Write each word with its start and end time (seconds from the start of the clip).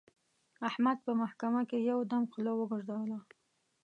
احمد 0.69 0.97
په 1.05 1.11
محکمه 1.21 1.61
کې 1.69 1.77
یو 1.89 1.99
دم 2.11 2.23
خوله 2.31 2.51
وګرځوله. 2.55 3.19